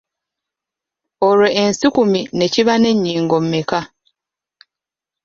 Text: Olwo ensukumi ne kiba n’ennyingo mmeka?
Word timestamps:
Olwo 1.27 1.47
ensukumi 1.63 2.21
ne 2.37 2.45
kiba 2.53 2.75
n’ennyingo 2.77 3.37
mmeka? 3.43 3.81